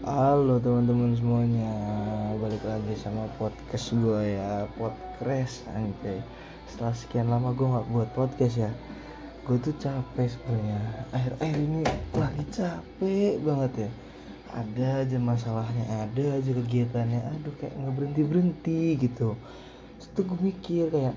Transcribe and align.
Halo 0.00 0.56
teman-teman 0.56 1.12
semuanya, 1.12 1.68
balik 2.40 2.64
lagi 2.64 2.96
sama 2.96 3.28
podcast 3.36 3.92
gue 3.92 4.32
ya, 4.32 4.64
podcast 4.80 5.68
anjay. 5.76 6.24
Setelah 6.72 6.96
sekian 6.96 7.28
lama 7.28 7.52
gue 7.52 7.68
nggak 7.68 7.84
buat 7.92 8.08
podcast 8.16 8.64
ya, 8.64 8.72
gue 9.44 9.60
tuh 9.60 9.76
capek 9.76 10.32
sebenarnya. 10.32 10.80
Akhir-akhir 11.12 11.56
ini 11.60 11.80
lagi 12.16 12.44
capek 12.48 13.44
banget 13.44 13.72
ya. 13.76 13.90
Ada 14.56 14.86
aja 15.04 15.18
masalahnya, 15.20 15.84
ada 16.08 16.24
aja 16.32 16.48
kegiatannya, 16.48 17.20
aduh 17.20 17.54
kayak 17.60 17.76
nggak 17.76 17.92
berhenti 17.92 18.22
berhenti 18.24 18.82
gitu. 19.04 19.36
Tuh 20.16 20.24
gue 20.24 20.40
mikir 20.40 20.88
kayak, 20.88 21.12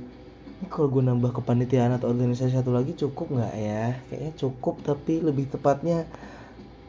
ini 0.59 0.68
kalau 0.68 0.91
gue 0.91 1.07
nambah 1.07 1.39
kepanitiaan 1.39 1.95
atau 1.95 2.11
organisasi 2.11 2.59
satu 2.59 2.75
lagi 2.75 3.00
cukup 3.00 3.31
nggak 3.31 3.55
ya? 3.55 3.95
Kayaknya 4.11 4.31
cukup 4.43 4.84
tapi 4.84 5.23
lebih 5.23 5.47
tepatnya 5.47 6.04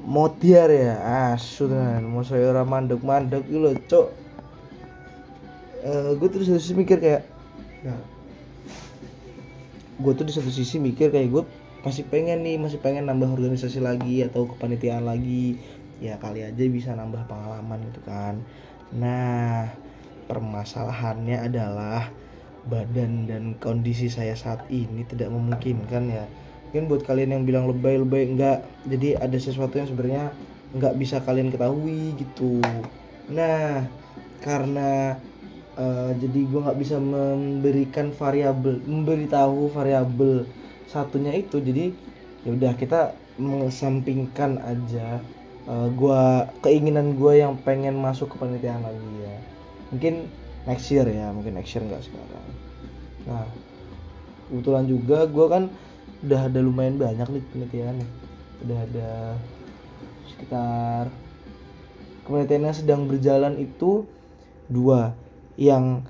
motiar 0.04 0.68
ya? 0.68 1.00
Asu 1.34 1.66
tenan 1.66 2.04
mau 2.08 2.22
saya 2.22 2.52
orang 2.52 2.68
mandek 2.68 3.00
mandek 3.00 3.44
gitu 3.48 3.58
loh 3.58 3.74
cok 3.88 4.24
uh, 5.84 6.10
gue 6.16 6.28
terus 6.32 6.48
sisi 6.48 6.72
mikir 6.72 6.98
kayak 6.98 7.22
nah, 7.84 8.00
gue 10.00 10.12
tuh 10.16 10.26
di 10.26 10.32
satu 10.32 10.50
sisi 10.50 10.80
mikir 10.80 11.12
kayak 11.12 11.28
gue 11.30 11.44
masih 11.84 12.08
pengen 12.08 12.40
nih 12.40 12.56
masih 12.56 12.80
pengen 12.80 13.06
nambah 13.12 13.36
organisasi 13.36 13.84
lagi 13.84 14.24
atau 14.24 14.48
kepanitiaan 14.48 15.04
lagi. 15.04 15.60
Ya 16.00 16.16
kali 16.16 16.42
aja 16.42 16.64
bisa 16.66 16.96
nambah 16.96 17.28
pengalaman 17.28 17.84
gitu 17.92 18.00
kan. 18.08 18.40
Nah 18.96 19.68
permasalahannya 20.26 21.44
adalah 21.44 22.08
badan 22.64 23.28
dan 23.28 23.44
kondisi 23.60 24.08
saya 24.08 24.32
saat 24.32 24.64
ini 24.72 25.04
tidak 25.04 25.28
memungkinkan 25.28 26.08
ya 26.08 26.24
mungkin 26.74 26.90
buat 26.90 27.06
kalian 27.06 27.30
yang 27.38 27.46
bilang 27.46 27.70
lebay-lebay 27.70 28.34
enggak. 28.34 28.66
Jadi 28.90 29.14
ada 29.14 29.38
sesuatu 29.38 29.78
yang 29.78 29.86
sebenarnya 29.86 30.34
nggak 30.74 30.98
bisa 30.98 31.22
kalian 31.22 31.54
ketahui 31.54 32.18
gitu. 32.18 32.58
Nah 33.30 33.86
karena 34.42 35.14
uh, 35.78 36.10
jadi 36.18 36.34
gue 36.34 36.60
nggak 36.66 36.74
bisa 36.82 36.98
memberikan 36.98 38.10
variabel 38.10 38.82
memberitahu 38.90 39.70
variabel 39.70 40.50
satunya 40.90 41.38
itu 41.38 41.62
jadi 41.62 41.94
ya 42.42 42.50
udah 42.58 42.74
kita 42.74 43.14
mengesampingkan 43.38 44.58
aja 44.66 45.22
uh, 45.70 45.86
gua 45.94 46.50
keinginan 46.58 47.14
gue 47.14 47.38
yang 47.38 47.54
pengen 47.62 47.94
masuk 48.02 48.34
ke 48.34 48.36
penelitian 48.42 48.82
lagi 48.82 49.10
ya. 49.22 49.36
Mungkin 49.94 50.26
next 50.66 50.90
year 50.90 51.06
ya 51.06 51.30
mungkin 51.30 51.54
next 51.54 51.70
year 51.70 51.86
nggak 51.86 52.02
sekarang. 52.02 52.46
Nah 53.30 53.46
kebetulan 54.50 54.90
juga 54.90 55.30
gue 55.30 55.46
kan 55.46 55.70
udah 56.24 56.48
ada 56.48 56.60
lumayan 56.64 56.96
banyak 56.96 57.28
nih 57.28 57.44
penelitian 57.52 57.96
udah 58.64 58.78
ada 58.88 59.10
sekitar 60.32 61.12
penelitian 62.24 62.66
yang 62.66 62.76
sedang 62.76 63.00
berjalan 63.06 63.54
itu 63.60 64.08
dua. 64.66 65.12
Yang 65.54 66.08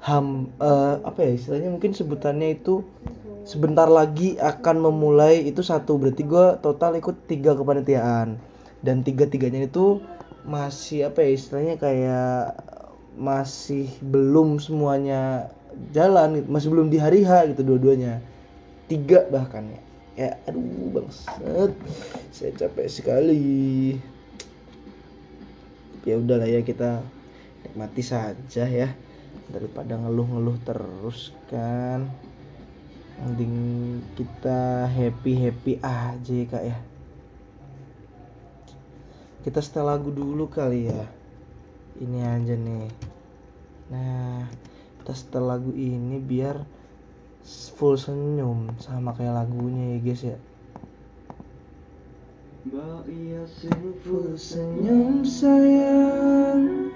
ham 0.00 0.48
uh, 0.56 1.04
apa 1.04 1.20
ya 1.28 1.30
istilahnya 1.36 1.68
mungkin 1.68 1.92
sebutannya 1.92 2.56
itu 2.56 2.80
sebentar 3.44 3.90
lagi 3.90 4.40
akan 4.40 4.76
memulai 4.80 5.44
itu 5.44 5.60
satu. 5.60 6.00
Berarti 6.00 6.22
gue 6.24 6.46
total 6.64 6.96
ikut 6.96 7.28
tiga 7.28 7.52
kepanitiaan. 7.58 8.40
Dan 8.80 9.04
tiga 9.04 9.28
tiganya 9.28 9.68
itu 9.68 10.00
masih 10.48 11.12
apa 11.12 11.20
ya 11.20 11.30
istilahnya 11.36 11.76
kayak 11.76 12.64
masih 13.20 13.92
belum 14.00 14.56
semuanya 14.56 15.52
jalan 15.92 16.48
masih 16.48 16.72
belum 16.72 16.88
di 16.88 16.96
hari 16.96 17.20
H 17.20 17.52
gitu 17.52 17.60
dua-duanya 17.60 18.24
tiga 18.90 19.30
bahkan 19.30 19.70
ya. 19.70 19.82
Ya 20.18 20.30
aduh 20.50 20.90
bangsat. 20.90 21.70
Saya 22.34 22.50
capek 22.58 22.90
sekali. 22.90 23.94
Ya 26.02 26.18
udahlah 26.18 26.50
ya 26.50 26.66
kita 26.66 26.98
nikmati 27.62 28.02
saja 28.02 28.66
ya. 28.66 28.90
Daripada 29.46 29.94
ngeluh-ngeluh 29.94 30.58
terus 30.66 31.30
kan. 31.46 32.10
Mending 33.22 33.56
kita 34.18 34.90
happy 34.90 35.32
happy 35.38 35.72
aja 35.78 36.38
kak 36.50 36.64
ya. 36.66 36.76
Kita 39.46 39.62
setel 39.62 39.86
lagu 39.86 40.10
dulu 40.10 40.50
kali 40.50 40.90
ya. 40.90 41.06
Ini 42.02 42.18
aja 42.26 42.54
nih. 42.58 42.90
Nah 43.94 44.50
kita 45.00 45.12
setel 45.14 45.46
lagu 45.46 45.70
ini 45.72 46.18
biar 46.18 46.79
full 47.46 47.96
senyum 47.96 48.72
sama 48.80 49.16
kayak 49.16 49.44
lagunya 49.44 49.96
ya 49.96 49.98
guys 50.04 50.22
ya. 50.22 50.38
Iya 53.08 53.42
full 54.04 54.36
senyum 54.36 55.24
sayang. 55.24 56.90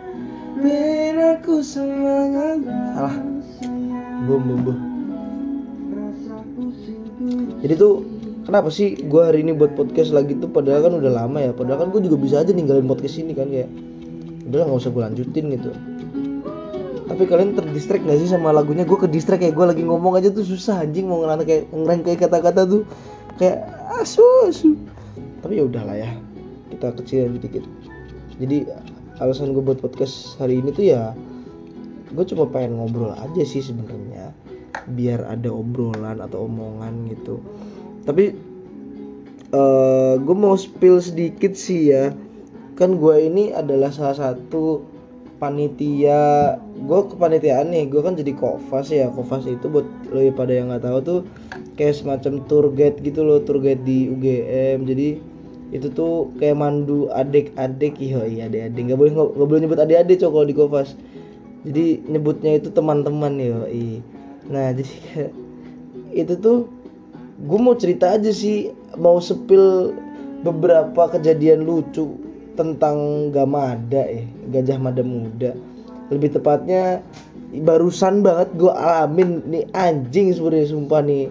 Aku 1.45 1.61
semangat 1.61 2.65
Salah 2.65 3.17
Bum 4.25 4.43
bum 4.49 4.61
bum 4.65 4.79
Jadi 7.61 7.75
tuh 7.77 8.01
Kenapa 8.45 8.69
sih 8.69 8.97
gue 8.97 9.23
hari 9.25 9.41
ini 9.41 9.57
buat 9.57 9.73
podcast 9.73 10.13
lagi 10.13 10.37
tuh? 10.37 10.53
Padahal 10.53 10.85
kan 10.85 10.93
udah 11.01 11.13
lama 11.13 11.41
ya. 11.41 11.57
Padahal 11.57 11.85
kan 11.85 11.89
gue 11.97 12.05
juga 12.05 12.17
bisa 12.21 12.45
aja 12.45 12.53
ninggalin 12.53 12.85
podcast 12.85 13.17
ini 13.21 13.33
kan 13.33 13.49
kayak 13.49 13.69
Udah 14.49 14.69
gak 14.69 14.81
usah 14.85 14.93
gue 14.93 15.03
lanjutin 15.05 15.45
gitu 15.53 15.73
tapi 17.05 17.29
kalian 17.29 17.53
terdistract 17.53 18.09
gak 18.09 18.17
sih 18.17 18.33
sama 18.33 18.49
lagunya? 18.49 18.89
Gue 18.89 18.97
ke 18.97 19.09
distract 19.09 19.45
kayak 19.45 19.53
gue 19.53 19.67
lagi 19.69 19.83
ngomong 19.85 20.17
aja 20.17 20.33
tuh 20.33 20.41
susah 20.41 20.81
anjing 20.89 21.05
mau 21.05 21.21
ngerangkai 21.21 21.45
kayak 21.45 21.65
ngerangkai 21.69 22.17
kata-kata 22.17 22.61
tuh. 22.65 22.83
Kayak 23.37 23.69
asu 24.01 24.25
asu. 24.49 24.73
Tapi 25.45 25.61
ya 25.61 25.69
udahlah 25.69 25.97
ya 26.01 26.11
kita 26.73 26.97
kecilin 26.97 27.37
dikit. 27.37 27.65
Jadi 28.41 28.65
alasan 29.21 29.53
gue 29.53 29.61
buat 29.61 29.85
podcast 29.85 30.41
hari 30.41 30.65
ini 30.65 30.73
tuh 30.73 30.85
ya 30.91 31.13
gue 32.15 32.25
cuma 32.31 32.49
pengen 32.49 32.81
ngobrol 32.81 33.13
aja 33.13 33.43
sih 33.45 33.61
sebenarnya. 33.61 34.33
Biar 34.89 35.29
ada 35.29 35.53
obrolan 35.53 36.25
atau 36.25 36.49
omongan 36.49 37.13
gitu. 37.13 37.45
Tapi 38.09 38.33
uh, 39.53 40.17
gue 40.17 40.37
mau 40.37 40.57
spill 40.57 41.05
sedikit 41.05 41.53
sih 41.53 41.93
ya. 41.93 42.17
Kan 42.81 42.97
gue 42.97 43.29
ini 43.29 43.53
adalah 43.53 43.93
salah 43.93 44.17
satu 44.17 44.94
panitia. 45.45 46.57
Gue 46.89 47.01
kepanitiaan 47.05 47.69
nih 47.69 47.93
gue 47.93 48.01
kan 48.01 48.17
jadi 48.17 48.33
kofas 48.33 48.89
ya. 48.89 49.13
Kofas 49.13 49.45
itu 49.45 49.69
buat 49.69 49.85
lo 50.09 50.25
pada 50.33 50.57
yang 50.57 50.73
nggak 50.73 50.89
tahu 50.89 50.99
tuh 51.05 51.21
kayak 51.77 52.01
semacam 52.01 52.41
tour 52.49 52.73
guide 52.73 52.97
gitu 53.05 53.21
loh 53.21 53.45
tour 53.45 53.61
guide 53.61 53.85
di 53.85 54.09
UGM 54.09 54.89
jadi 54.89 55.21
itu 55.77 55.89
tuh 55.93 56.33
kayak 56.41 56.57
mandu 56.57 57.13
adik-adik. 57.13 58.01
Iya 58.01 58.25
iya 58.25 58.43
adik-adik. 58.49 58.89
Nggak 58.89 58.99
boleh 58.99 59.13
nggak 59.13 59.49
boleh 59.53 59.61
nyebut 59.61 59.81
adik-adik 59.85 60.17
cok 60.25 60.31
kalau 60.33 60.47
di 60.49 60.57
kofas. 60.57 60.97
Jadi 61.65 61.85
nyebutnya 62.09 62.61
itu 62.61 62.73
teman-teman 62.73 63.37
ya 63.41 63.61
nah 64.45 64.73
jadi 64.77 64.95
itu 66.13 66.35
tuh 66.37 66.69
gue 67.45 67.59
mau 67.59 67.75
cerita 67.75 68.15
aja 68.15 68.31
sih 68.31 68.71
mau 69.01 69.19
sepil 69.19 69.97
beberapa 70.45 71.09
kejadian 71.11 71.65
lucu 71.65 72.21
tentang 72.55 73.31
Gamada 73.31 74.03
eh 74.07 74.27
Gajah 74.51 74.79
Mada 74.79 75.03
Muda. 75.03 75.55
Lebih 76.11 76.39
tepatnya 76.39 77.03
barusan 77.55 78.23
banget 78.27 78.51
gue 78.59 78.73
alamin 78.73 79.43
nih 79.47 79.65
anjing 79.75 80.35
sebenarnya 80.35 80.71
sumpah 80.75 81.01
nih. 81.03 81.31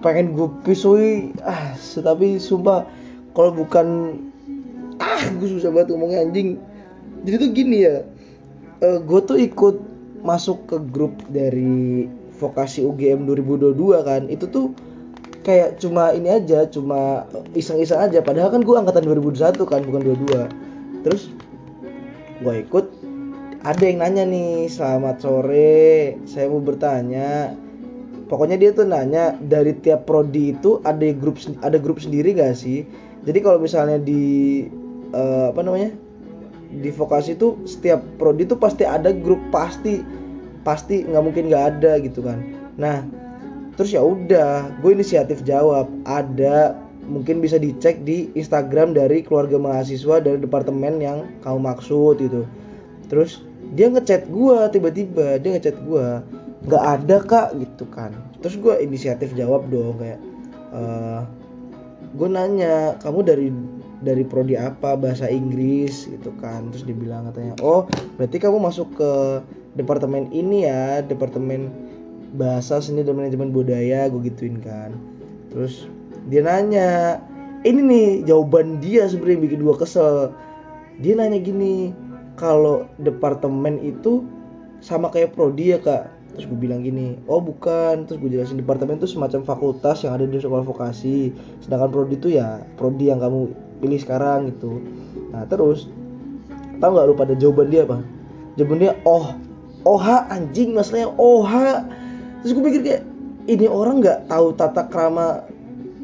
Pengen 0.00 0.36
gue 0.36 0.48
pisui 0.64 1.32
ah 1.44 1.72
tapi 1.76 2.36
sumpah 2.36 2.84
kalau 3.32 3.50
bukan 3.52 4.18
ah 5.00 5.22
gue 5.40 5.48
susah 5.48 5.72
banget 5.72 5.94
ngomongnya 5.94 6.24
anjing. 6.24 6.60
Jadi 7.24 7.36
tuh 7.40 7.50
gini 7.56 7.76
ya 7.88 8.04
uh, 8.84 8.84
eh, 8.84 8.98
gue 9.00 9.20
tuh 9.24 9.38
ikut 9.40 9.76
masuk 10.24 10.68
ke 10.68 10.76
grup 10.92 11.20
dari 11.28 12.08
vokasi 12.40 12.84
UGM 12.84 13.28
2022 13.28 13.76
kan. 14.04 14.22
Itu 14.28 14.48
tuh 14.52 14.66
kayak 15.44 15.78
cuma 15.78 16.10
ini 16.16 16.32
aja 16.32 16.64
cuma 16.66 17.28
iseng-iseng 17.52 18.00
aja. 18.00 18.24
Padahal 18.24 18.50
kan 18.50 18.64
gue 18.64 18.74
angkatan 18.74 19.04
2021 19.04 19.60
kan 19.68 19.80
bukan 19.84 20.02
22 20.02 21.04
terus 21.04 21.28
gue 22.40 22.54
ikut 22.64 22.86
ada 23.64 23.84
yang 23.84 24.00
nanya 24.00 24.24
nih 24.24 24.66
selamat 24.72 25.16
sore 25.20 26.16
saya 26.24 26.48
mau 26.48 26.64
bertanya. 26.64 27.52
Pokoknya 28.24 28.56
dia 28.56 28.72
tuh 28.72 28.88
nanya 28.88 29.36
dari 29.36 29.76
tiap 29.76 30.08
prodi 30.08 30.56
itu 30.56 30.80
ada 30.80 31.04
grup 31.12 31.36
ada 31.60 31.76
grup 31.76 32.00
sendiri 32.00 32.32
gak 32.32 32.56
sih? 32.56 32.88
Jadi 33.24 33.38
kalau 33.44 33.60
misalnya 33.60 34.00
di 34.00 34.64
uh, 35.12 35.52
apa 35.52 35.60
namanya 35.60 35.92
di 36.74 36.90
vokasi 36.90 37.36
itu 37.36 37.60
setiap 37.68 38.00
prodi 38.16 38.48
itu 38.48 38.56
pasti 38.56 38.82
ada 38.82 39.12
grup 39.12 39.38
pasti 39.52 40.00
pasti 40.64 41.04
nggak 41.04 41.22
mungkin 41.22 41.52
nggak 41.52 41.64
ada 41.76 42.00
gitu 42.00 42.24
kan. 42.24 42.40
Nah 42.80 43.04
terus 43.74 43.90
ya 43.94 44.02
udah 44.02 44.70
gue 44.82 44.90
inisiatif 44.94 45.42
jawab. 45.42 45.90
Ada 46.06 46.78
mungkin 47.04 47.44
bisa 47.44 47.60
dicek 47.60 48.02
di 48.02 48.32
Instagram 48.32 48.96
dari 48.96 49.20
keluarga 49.20 49.60
mahasiswa 49.60 50.24
dari 50.24 50.40
departemen 50.40 51.00
yang 51.00 51.28
kamu 51.44 51.60
maksud 51.60 52.16
gitu. 52.20 52.48
Terus 53.12 53.44
dia 53.76 53.92
ngechat 53.92 54.28
gue 54.28 54.58
tiba-tiba 54.72 55.40
dia 55.40 55.50
ngechat 55.56 55.76
gue 55.84 56.06
nggak 56.64 56.84
ada 56.84 57.16
kak 57.24 57.48
gitu 57.60 57.84
kan. 57.92 58.16
Terus 58.40 58.56
gue 58.60 58.74
inisiatif 58.80 59.36
jawab 59.36 59.68
dong 59.68 60.00
kayak 60.00 60.20
e, 60.72 60.82
gue 62.16 62.28
nanya 62.28 62.96
kamu 63.04 63.20
dari 63.24 63.48
dari 64.04 64.24
prodi 64.24 64.56
apa 64.56 64.96
bahasa 64.96 65.28
Inggris? 65.28 66.08
gitu 66.08 66.32
kan. 66.40 66.72
Terus 66.72 66.88
dibilang 66.88 67.28
katanya 67.28 67.54
oh 67.60 67.84
berarti 68.16 68.40
kamu 68.40 68.64
masuk 68.64 68.88
ke 68.96 69.12
departemen 69.76 70.30
ini 70.32 70.64
ya 70.64 71.04
departemen 71.04 71.68
bahasa 72.34 72.82
seni 72.82 73.06
dan 73.06 73.14
manajemen 73.14 73.54
budaya 73.54 74.10
gue 74.10 74.20
gituin 74.26 74.58
kan. 74.58 74.94
Terus 75.54 75.86
dia 76.26 76.42
nanya 76.42 77.22
ini 77.62 77.80
nih 77.80 78.08
jawaban 78.26 78.82
dia 78.82 79.06
sebenarnya 79.06 79.40
bikin 79.46 79.60
gue 79.62 79.76
kesel. 79.78 80.34
Dia 80.98 81.14
nanya 81.18 81.38
gini 81.38 81.94
kalau 82.34 82.90
departemen 82.98 83.78
itu 83.80 84.26
sama 84.82 85.08
kayak 85.14 85.32
prodi 85.38 85.72
ya 85.74 85.78
kak. 85.78 86.10
Terus 86.34 86.50
gue 86.50 86.58
bilang 86.58 86.82
gini 86.82 87.14
oh 87.30 87.38
bukan. 87.38 88.04
Terus 88.04 88.18
gue 88.18 88.30
jelasin 88.34 88.58
departemen 88.58 88.98
itu 88.98 89.06
semacam 89.06 89.46
fakultas 89.46 90.02
yang 90.02 90.18
ada 90.18 90.26
di 90.26 90.42
sekolah 90.42 90.66
vokasi 90.66 91.30
sedangkan 91.62 91.90
prodi 91.94 92.14
itu 92.18 92.28
ya 92.34 92.66
prodi 92.74 93.14
yang 93.14 93.22
kamu 93.22 93.54
pilih 93.78 94.00
sekarang 94.02 94.50
gitu. 94.50 94.82
Nah 95.30 95.46
terus 95.46 95.86
tahu 96.82 96.90
nggak 96.98 97.06
lu 97.06 97.14
pada 97.14 97.34
jawaban 97.38 97.70
dia 97.70 97.86
apa? 97.86 98.02
Jawaban 98.58 98.78
dia 98.82 98.92
oh 99.06 99.38
oha 99.86 100.26
anjing 100.34 100.74
masalahnya 100.74 101.14
oha 101.14 101.86
terus 102.44 102.52
gue 102.52 102.64
pikir 102.68 102.82
kayak 102.84 103.02
ini 103.48 103.64
orang 103.64 104.04
nggak 104.04 104.28
tahu 104.28 104.52
tata 104.52 104.84
krama 104.92 105.48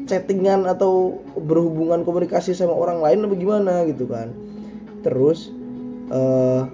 chattingan 0.09 0.65
atau 0.65 1.21
berhubungan 1.37 2.01
komunikasi 2.01 2.57
sama 2.57 2.73
orang 2.73 2.99
lain 2.99 3.29
apa 3.29 3.35
gimana 3.37 3.73
gitu 3.85 4.09
kan. 4.09 4.33
Terus 5.05 5.53
uh, 6.09 6.65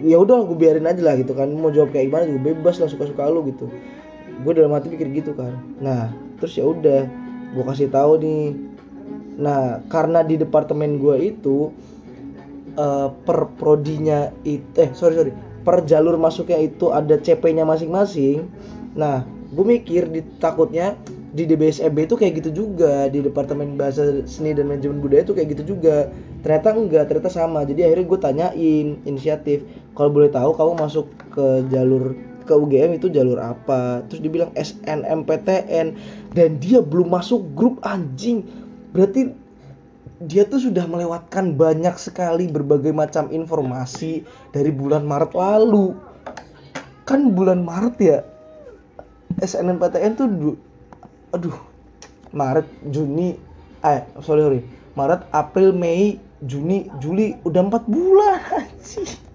ya 0.00 0.16
udah 0.16 0.48
gue 0.48 0.56
biarin 0.56 0.88
aja 0.88 1.04
lah 1.04 1.14
gitu 1.20 1.36
kan. 1.36 1.52
Mau 1.52 1.68
jawab 1.68 1.92
kayak 1.92 2.08
gimana 2.08 2.24
juga 2.28 2.40
bebas 2.52 2.80
lah 2.80 2.88
suka 2.88 3.08
suka 3.08 3.28
lu 3.28 3.44
gitu. 3.52 3.68
Gue 4.42 4.52
dalam 4.56 4.72
hati 4.72 4.88
pikir 4.88 5.12
gitu 5.12 5.36
kan. 5.36 5.52
Nah 5.78 6.12
terus 6.40 6.56
ya 6.56 6.64
udah 6.64 7.04
gue 7.52 7.64
kasih 7.68 7.92
tahu 7.92 8.16
nih. 8.20 8.56
Nah 9.36 9.84
karena 9.92 10.24
di 10.24 10.40
departemen 10.40 10.96
gue 10.96 11.36
itu 11.36 11.72
uh, 12.80 13.12
per 13.12 13.52
prodinya 13.60 14.32
itu 14.44 14.66
eh 14.80 14.90
sorry 14.96 15.16
sorry 15.20 15.51
per 15.62 15.86
jalur 15.86 16.18
masuknya 16.18 16.58
itu 16.58 16.90
ada 16.90 17.18
CP-nya 17.18 17.62
masing-masing. 17.66 18.46
Nah 18.98 19.24
gue 19.52 19.64
mikir 19.64 20.08
di 20.08 20.20
takutnya 20.40 20.96
di 21.32 21.48
DBSMB 21.48 22.12
itu 22.12 22.16
kayak 22.16 22.44
gitu 22.44 22.50
juga 22.52 23.08
di 23.08 23.24
Departemen 23.24 23.80
Bahasa 23.80 24.20
Seni 24.28 24.52
dan 24.52 24.68
Manajemen 24.68 25.00
Budaya 25.00 25.24
itu 25.24 25.32
kayak 25.32 25.48
gitu 25.56 25.76
juga. 25.76 26.12
Ternyata 26.44 26.76
enggak 26.76 27.04
ternyata 27.08 27.30
sama. 27.32 27.64
Jadi 27.64 27.80
akhirnya 27.88 28.06
gue 28.06 28.18
tanyain 28.20 28.86
inisiatif 29.08 29.64
kalau 29.96 30.12
boleh 30.12 30.28
tahu 30.28 30.52
kamu 30.52 30.72
masuk 30.76 31.06
ke 31.32 31.46
jalur 31.72 32.12
ke 32.44 32.52
UGM 32.52 33.00
itu 33.00 33.08
jalur 33.08 33.40
apa? 33.40 34.04
Terus 34.10 34.20
dibilang 34.20 34.52
SNMPTN 34.58 35.86
dan 36.36 36.50
dia 36.60 36.84
belum 36.84 37.08
masuk 37.08 37.40
grup 37.56 37.80
anjing. 37.86 38.44
Berarti 38.92 39.32
dia 40.26 40.46
tuh 40.46 40.62
sudah 40.62 40.86
melewatkan 40.86 41.58
banyak 41.58 41.98
sekali 41.98 42.46
berbagai 42.46 42.94
macam 42.94 43.30
informasi 43.34 44.22
dari 44.54 44.70
bulan 44.70 45.02
Maret 45.02 45.32
lalu. 45.34 45.98
Kan 47.02 47.34
bulan 47.34 47.66
Maret 47.66 47.96
ya 47.98 48.18
SNMPTN 49.42 50.12
tuh 50.14 50.28
aduh 51.34 51.56
Maret 52.30 52.68
Juni 52.86 53.34
eh 53.82 54.06
sorry 54.22 54.42
sorry. 54.46 54.60
Maret 54.94 55.26
April 55.34 55.74
Mei 55.74 56.20
Juni 56.44 56.86
Juli 57.02 57.34
udah 57.42 57.66
empat 57.66 57.88
bulan 57.88 58.68
sih 58.82 59.32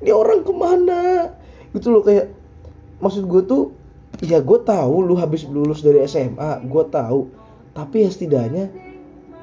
ini 0.00 0.10
orang 0.12 0.44
ke 0.44 0.52
mana? 0.52 1.32
Gitu 1.72 1.88
loh 1.88 2.02
kayak 2.04 2.32
maksud 3.00 3.24
gue 3.28 3.42
tuh 3.44 3.62
ya 4.20 4.44
gue 4.44 4.58
tahu 4.60 4.94
lu 5.00 5.16
habis 5.16 5.48
lulus 5.48 5.80
dari 5.80 6.04
SMA 6.04 6.64
gue 6.64 6.84
tahu. 6.88 7.28
Tapi 7.70 8.04
ya 8.04 8.08
setidaknya 8.10 8.89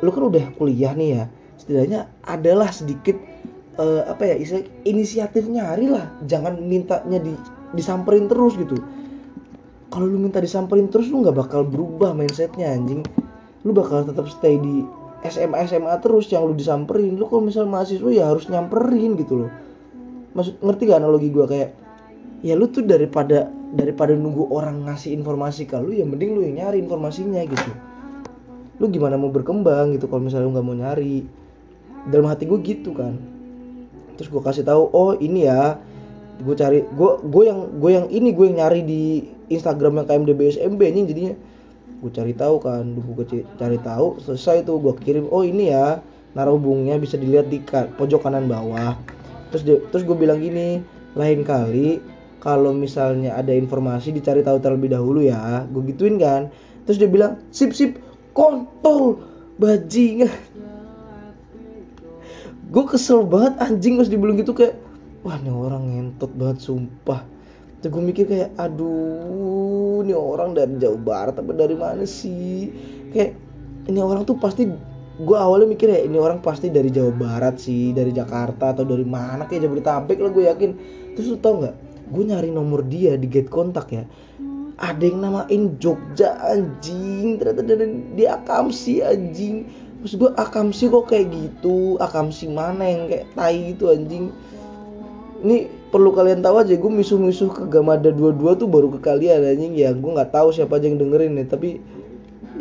lu 0.04 0.10
kan 0.14 0.24
udah 0.30 0.46
kuliah 0.58 0.94
nih 0.94 1.10
ya 1.18 1.24
setidaknya 1.58 2.08
adalah 2.24 2.70
sedikit 2.70 3.18
uh, 3.82 4.06
apa 4.10 4.24
ya 4.24 4.36
inisiatif 4.86 5.50
nyari 5.50 5.90
lah. 5.90 6.08
Jangan 6.26 6.62
mintanya 6.62 7.20
di 7.22 7.34
disamperin 7.74 8.30
terus 8.30 8.56
gitu. 8.56 8.78
Kalau 9.88 10.06
lu 10.06 10.20
minta 10.20 10.44
disamperin 10.44 10.92
terus 10.92 11.08
lu 11.10 11.24
nggak 11.24 11.38
bakal 11.38 11.66
berubah 11.66 12.12
mindsetnya 12.14 12.72
anjing. 12.72 13.02
Lu 13.66 13.72
bakal 13.74 14.06
tetap 14.06 14.28
stay 14.30 14.60
di 14.60 14.86
SMA 15.26 15.66
SMA 15.66 15.96
terus 16.04 16.30
yang 16.30 16.46
lu 16.46 16.54
disamperin. 16.54 17.18
Lu 17.18 17.26
kalau 17.28 17.48
misal 17.48 17.66
mahasiswa 17.66 18.12
ya 18.12 18.30
harus 18.30 18.46
nyamperin 18.52 19.18
gitu 19.18 19.46
loh. 19.46 19.52
Maksud 20.38 20.62
ngerti 20.62 20.86
gak 20.86 21.02
analogi 21.02 21.34
gue 21.34 21.46
kayak 21.50 21.70
ya 22.46 22.54
lu 22.54 22.70
tuh 22.70 22.86
daripada 22.86 23.50
daripada 23.74 24.14
nunggu 24.14 24.54
orang 24.54 24.86
ngasih 24.86 25.18
informasi 25.18 25.66
ke 25.66 25.74
lu 25.82 25.98
ya 25.98 26.06
mending 26.06 26.38
lu 26.38 26.46
yang 26.46 26.62
nyari 26.62 26.78
informasinya 26.86 27.42
gitu 27.42 27.74
lu 28.78 28.86
gimana 28.94 29.18
mau 29.18 29.34
berkembang 29.34 29.98
gitu 29.98 30.06
kalau 30.06 30.22
misalnya 30.22 30.46
lu 30.50 30.54
nggak 30.54 30.68
mau 30.68 30.78
nyari? 30.78 31.26
Dalam 32.08 32.30
hati 32.30 32.46
gue 32.46 32.60
gitu 32.62 32.94
kan. 32.94 33.18
Terus 34.18 34.30
gue 34.30 34.42
kasih 34.42 34.66
tahu 34.66 34.90
oh 34.94 35.14
ini 35.18 35.46
ya 35.50 35.78
gue 36.38 36.54
cari 36.54 36.86
gue 36.86 37.12
gue 37.26 37.44
yang 37.50 37.60
gue 37.82 37.92
yang 37.94 38.08
ini 38.14 38.30
gue 38.30 38.46
yang 38.54 38.58
nyari 38.62 38.82
di 38.86 39.26
Instagram 39.50 40.02
yang 40.02 40.06
KMDBSMB 40.06 40.82
ini 40.94 41.02
jadinya. 41.10 41.36
Gue 41.98 42.12
cari 42.14 42.34
tahu 42.38 42.62
kan 42.62 42.86
gue 42.94 43.26
cari 43.58 43.78
tahu 43.82 44.22
selesai 44.22 44.66
tuh 44.66 44.78
gue 44.78 44.94
kirim 45.02 45.26
oh 45.34 45.42
ini 45.42 45.74
ya 45.74 45.98
narobungnya 46.38 47.02
bisa 47.02 47.18
dilihat 47.18 47.50
di 47.50 47.66
pojok 47.68 48.22
kanan 48.30 48.46
bawah. 48.46 48.94
Terus 49.50 49.64
dia, 49.66 49.78
terus 49.90 50.06
gue 50.06 50.14
bilang 50.14 50.38
gini 50.38 50.86
lain 51.18 51.42
kali 51.42 51.98
kalau 52.38 52.70
misalnya 52.78 53.34
ada 53.34 53.50
informasi 53.50 54.14
dicari 54.14 54.46
tahu 54.46 54.62
terlebih 54.62 54.94
dahulu 54.94 55.26
ya. 55.26 55.66
Gue 55.66 55.82
gituin 55.90 56.22
kan. 56.22 56.54
Terus 56.86 57.02
dia 57.02 57.10
bilang 57.10 57.42
sip 57.50 57.74
sip 57.74 58.07
kontol 58.38 59.26
bajingan. 59.58 60.30
Gue 62.70 62.84
kesel 62.86 63.26
banget 63.26 63.58
anjing 63.58 63.98
mas 63.98 64.14
dibilang 64.14 64.38
gitu 64.38 64.54
kayak 64.54 64.78
wah 65.26 65.42
ini 65.42 65.50
orang 65.50 65.90
ngentot 65.90 66.30
banget 66.38 66.62
sumpah. 66.62 67.26
Terus 67.82 67.90
gue 67.90 68.04
mikir 68.06 68.26
kayak 68.30 68.54
aduh 68.62 70.06
ini 70.06 70.14
orang 70.14 70.54
dari 70.54 70.78
jauh 70.78 71.02
barat 71.02 71.34
apa 71.34 71.50
dari 71.58 71.74
mana 71.74 72.06
sih? 72.06 72.70
Kayak 73.10 73.34
ini 73.90 73.98
orang 73.98 74.30
tuh 74.30 74.38
pasti 74.38 74.70
gue 75.18 75.38
awalnya 75.38 75.74
mikir 75.74 75.90
ya 75.90 76.06
ini 76.06 76.22
orang 76.22 76.46
pasti 76.46 76.70
dari 76.70 76.94
Jawa 76.94 77.10
Barat 77.10 77.58
sih 77.58 77.90
dari 77.90 78.14
Jakarta 78.14 78.78
atau 78.78 78.86
dari 78.86 79.02
mana 79.02 79.50
kayak 79.50 79.66
Jabodetabek 79.66 80.22
lah 80.22 80.30
gue 80.30 80.46
yakin. 80.46 80.72
Terus 81.18 81.26
lu 81.34 81.38
tau 81.42 81.58
nggak 81.58 81.76
gue 82.14 82.24
nyari 82.24 82.54
nomor 82.54 82.86
dia 82.86 83.18
di 83.18 83.26
get 83.26 83.50
kontak 83.50 83.90
ya 83.90 84.06
ada 84.78 85.02
yang 85.02 85.26
namain 85.26 85.74
Jogja 85.82 86.38
anjing. 86.38 87.42
Ternyata 87.42 87.62
dari 87.66 87.86
dia 88.14 88.38
Akamsi 88.38 89.02
anjing. 89.02 89.66
Terus 90.06 90.14
gue 90.14 90.32
Akamsi 90.38 90.94
kok 90.94 91.10
kayak 91.10 91.34
gitu? 91.34 91.98
Akamsi 91.98 92.54
mana 92.54 92.86
yang 92.86 93.10
kayak 93.10 93.26
tai 93.34 93.74
gitu 93.74 93.90
anjing? 93.90 94.30
Ini 95.42 95.70
perlu 95.90 96.14
kalian 96.14 96.46
tahu 96.46 96.62
aja 96.62 96.74
gue 96.78 96.92
misuh-misuh 96.94 97.50
ke 97.54 97.64
Gamada 97.70 98.10
dua-dua 98.14 98.58
tuh 98.58 98.70
baru 98.70 98.94
ke 98.94 99.02
kalian 99.02 99.42
anjing. 99.42 99.74
Ya 99.74 99.94
gue 99.98 100.12
nggak 100.14 100.30
tahu 100.30 100.54
siapa 100.54 100.78
aja 100.78 100.86
yang 100.86 101.02
dengerin 101.02 101.34
nih 101.42 101.48
tapi 101.50 101.70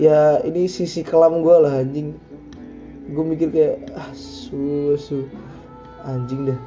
ya 0.00 0.40
ini 0.44 0.68
sisi 0.68 1.04
kelam 1.04 1.44
gue 1.44 1.56
lah 1.56 1.84
anjing. 1.84 2.16
Gue 3.12 3.24
mikir 3.28 3.52
kayak 3.52 3.92
ah 3.92 4.10
su 4.16 4.96
su. 4.96 5.28
Anjing 6.08 6.48
deh. 6.48 6.60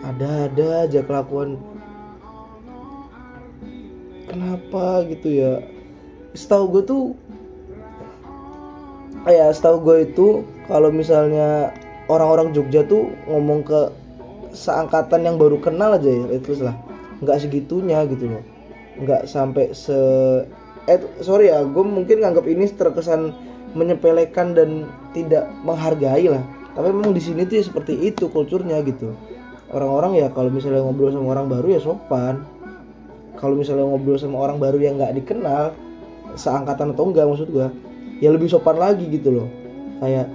Ada-ada 0.00 0.88
aja 0.88 1.02
kelakuan 1.02 1.60
kenapa 4.28 5.02
gitu 5.08 5.28
ya? 5.32 5.52
Setahu 6.36 6.78
gue 6.78 6.82
tuh 6.84 7.04
ya 9.26 9.50
setahu 9.50 9.82
gue 9.82 9.96
itu 10.08 10.44
kalau 10.68 10.92
misalnya 10.92 11.72
orang-orang 12.12 12.52
Jogja 12.52 12.84
tuh 12.84 13.12
ngomong 13.28 13.64
ke 13.64 13.80
seangkatan 14.52 15.24
yang 15.24 15.36
baru 15.36 15.60
kenal 15.60 15.96
aja 15.96 16.08
ya 16.08 16.26
itu 16.36 16.56
lah. 16.60 16.76
Nggak 17.24 17.48
segitunya 17.48 18.04
gitu 18.06 18.28
loh. 18.28 18.44
Nggak 19.00 19.26
sampai 19.26 19.72
se 19.72 19.96
eh 20.88 21.00
sorry 21.20 21.52
ya 21.52 21.64
gue 21.64 21.84
mungkin 21.84 22.24
nganggap 22.24 22.48
ini 22.48 22.64
terkesan 22.72 23.32
menyepelekan 23.76 24.56
dan 24.56 24.88
tidak 25.12 25.48
menghargai 25.64 26.28
lah. 26.28 26.44
Tapi 26.76 26.88
memang 26.94 27.12
di 27.12 27.20
sini 27.20 27.42
tuh 27.44 27.58
ya 27.60 27.64
seperti 27.66 27.96
itu 28.06 28.30
kulturnya 28.30 28.80
gitu. 28.84 29.12
Orang-orang 29.68 30.16
ya 30.16 30.32
kalau 30.32 30.48
misalnya 30.48 30.80
ngobrol 30.80 31.12
sama 31.12 31.36
orang 31.36 31.52
baru 31.52 31.76
ya 31.76 31.80
sopan 31.82 32.40
kalau 33.38 33.54
misalnya 33.54 33.86
ngobrol 33.86 34.18
sama 34.18 34.42
orang 34.42 34.58
baru 34.58 34.82
yang 34.82 34.98
nggak 34.98 35.14
dikenal 35.22 35.70
seangkatan 36.34 36.92
atau 36.92 37.06
enggak 37.06 37.30
maksud 37.30 37.48
gue 37.48 37.70
ya 38.18 38.34
lebih 38.34 38.50
sopan 38.50 38.76
lagi 38.76 39.06
gitu 39.06 39.30
loh. 39.30 39.48
Kayak 40.02 40.26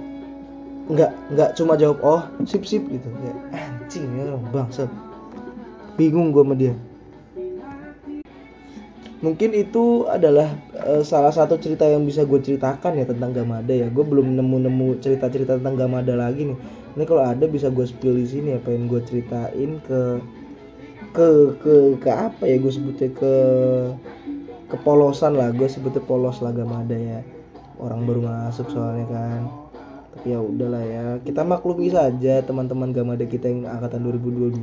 nggak 0.88 1.10
nggak 1.36 1.50
cuma 1.56 1.76
jawab 1.76 2.00
oh 2.00 2.22
sip 2.48 2.64
sip 2.64 2.80
gitu. 2.88 3.08
Kayak 3.12 3.36
anjing 3.52 4.08
ya 4.16 4.32
orang 4.32 4.44
bangsat. 4.48 4.90
Bingung 6.00 6.32
gue 6.32 6.42
sama 6.42 6.56
dia. 6.56 6.74
Mungkin 9.24 9.56
itu 9.56 10.04
adalah 10.04 10.52
uh, 10.84 11.00
salah 11.00 11.32
satu 11.32 11.56
cerita 11.56 11.88
yang 11.88 12.04
bisa 12.04 12.28
gue 12.28 12.40
ceritakan 12.44 13.00
ya 13.00 13.08
tentang 13.08 13.32
Gamada 13.32 13.72
ya. 13.72 13.88
Gue 13.88 14.04
belum 14.04 14.36
nemu-nemu 14.36 15.00
cerita-cerita 15.00 15.56
tentang 15.56 15.80
Gamada 15.80 16.12
lagi 16.12 16.52
nih. 16.52 16.58
Ini 16.92 17.04
kalau 17.08 17.24
ada 17.24 17.48
bisa 17.48 17.72
gue 17.72 17.88
spill 17.88 18.20
di 18.20 18.28
sini 18.28 18.52
ya 18.52 18.60
pengen 18.60 18.84
gue 18.84 19.00
ceritain 19.00 19.80
ke 19.80 20.20
ke 21.14 21.54
ke 21.62 21.74
ke 22.02 22.10
apa 22.10 22.42
ya 22.42 22.58
gue 22.58 22.72
sebutnya 22.74 23.08
ke 23.14 23.34
kepolosan 24.74 25.38
lah. 25.38 25.54
Gue 25.54 25.70
sebutnya 25.70 26.02
polos 26.02 26.42
lah 26.42 26.50
Gamada 26.50 26.98
ya. 26.98 27.22
Orang 27.78 28.04
baru 28.04 28.26
masuk 28.26 28.66
soalnya 28.74 29.06
kan. 29.06 29.40
Tapi 30.18 30.34
ya 30.34 30.42
udahlah 30.42 30.82
ya. 30.82 31.04
Kita 31.22 31.46
maklumi 31.46 31.94
saja 31.94 32.42
teman-teman 32.42 32.90
gamada 32.90 33.22
kita 33.26 33.46
yang 33.46 33.70
angkatan 33.70 34.02
2022 34.10 34.62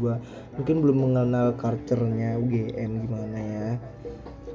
mungkin 0.60 0.76
belum 0.84 0.98
mengenal 1.00 1.56
culture-nya 1.56 2.36
UGM 2.40 3.08
gimana 3.08 3.40
ya. 3.40 3.68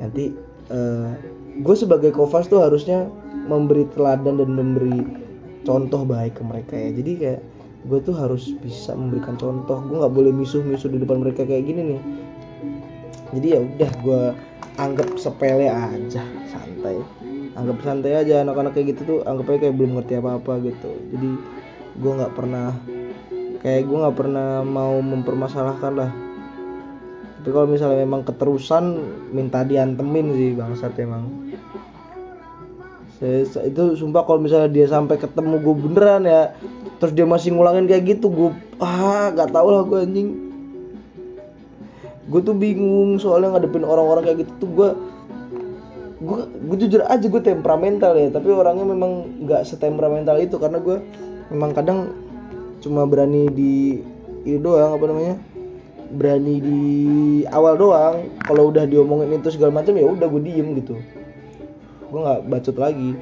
Nanti 0.00 0.37
uh, 0.69 1.17
gue 1.57 1.76
sebagai 1.76 2.12
kofas 2.12 2.49
tuh 2.53 2.61
harusnya 2.61 3.09
memberi 3.49 3.88
teladan 3.97 4.41
dan 4.41 4.50
memberi 4.53 5.25
contoh 5.65 6.05
baik 6.05 6.37
ke 6.37 6.43
mereka 6.45 6.75
ya. 6.76 6.91
Jadi 6.93 7.12
kayak 7.17 7.41
gue 7.87 7.99
tuh 8.02 8.14
harus 8.19 8.50
bisa 8.59 8.93
memberikan 8.99 9.38
contoh. 9.38 9.78
Gue 9.87 10.02
nggak 10.02 10.14
boleh 10.14 10.33
misuh-misuh 10.35 10.90
di 10.90 10.99
depan 10.99 11.23
mereka 11.23 11.47
kayak 11.47 11.64
gini 11.64 11.95
nih. 11.95 12.00
Jadi 13.35 13.47
ya 13.47 13.61
udah 13.62 13.90
gue 14.02 14.23
anggap 14.76 15.09
sepele 15.19 15.71
aja 15.71 16.23
santai. 16.50 16.99
Anggap 17.57 17.78
santai 17.87 18.12
aja 18.19 18.43
anak-anak 18.43 18.75
kayak 18.75 18.95
gitu 18.95 19.00
tuh 19.07 19.19
anggap 19.25 19.55
aja 19.55 19.59
kayak 19.66 19.75
belum 19.78 19.97
ngerti 19.97 20.19
apa-apa 20.19 20.52
gitu. 20.66 20.90
Jadi 21.14 21.31
gue 21.97 22.12
nggak 22.12 22.35
pernah 22.35 22.75
kayak 23.62 23.83
gue 23.88 23.97
nggak 24.02 24.16
pernah 24.19 24.61
mau 24.66 24.99
mempermasalahkan 24.99 25.93
lah. 25.95 26.11
Tapi 27.40 27.55
kalau 27.55 27.71
misalnya 27.71 28.02
memang 28.02 28.26
keterusan 28.26 28.85
minta 29.31 29.62
diantemin 29.62 30.35
sih 30.35 30.50
bangsat 30.59 30.99
emang. 30.99 31.31
Itu 33.16 33.97
sumpah 33.97 34.28
kalau 34.28 34.45
misalnya 34.45 34.69
dia 34.69 34.90
sampai 34.90 35.16
ketemu 35.16 35.62
gue 35.64 35.75
beneran 35.88 36.28
ya 36.28 36.52
terus 36.97 37.12
dia 37.12 37.29
masih 37.29 37.53
ngulangin 37.53 37.85
kayak 37.85 38.17
gitu 38.17 38.33
gue 38.33 38.50
ah 38.81 39.33
gak 39.33 39.53
tau 39.53 39.69
lah 39.69 39.83
gue 39.85 39.99
anjing. 40.03 40.29
Gue 42.26 42.41
tuh 42.43 42.59
bingung 42.59 43.23
soalnya 43.23 43.55
ngadepin 43.55 43.87
orang-orang 43.87 44.26
kayak 44.26 44.38
gitu 44.47 44.53
tuh 44.67 44.71
gue 44.75 44.88
gue 46.17 46.38
gue 46.49 46.76
jujur 46.87 47.05
aja 47.05 47.23
gue 47.29 47.43
temperamental 47.45 48.17
ya 48.17 48.33
tapi 48.33 48.49
orangnya 48.49 48.88
memang 48.88 49.45
nggak 49.45 49.69
setemperamental 49.69 50.41
itu 50.41 50.57
karena 50.57 50.81
gue 50.81 51.05
memang 51.53 51.76
kadang 51.76 52.09
cuma 52.81 53.05
berani 53.05 53.53
di 53.53 54.00
itu 54.49 54.57
doang 54.62 54.97
apa 54.97 55.05
namanya 55.07 55.37
berani 56.11 56.62
di 56.62 56.81
awal 57.50 57.75
doang. 57.75 58.31
Kalau 58.47 58.71
udah 58.71 58.87
diomongin 58.87 59.43
itu 59.43 59.50
segala 59.55 59.83
macam 59.83 59.99
ya 59.99 60.07
udah 60.07 60.26
gue 60.31 60.43
diem 60.43 60.69
gitu. 60.79 60.95
Gue 62.11 62.21
nggak 62.23 62.47
bacot 62.47 62.76
lagi. 62.79 63.19